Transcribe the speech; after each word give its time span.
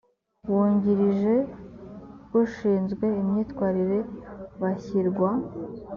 wungirije 0.51 1.35
ushinzwe 2.41 3.05
imyitwarire 3.21 3.99
bashyirwa 4.61 5.29